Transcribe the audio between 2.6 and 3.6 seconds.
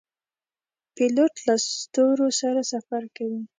سفر کوي.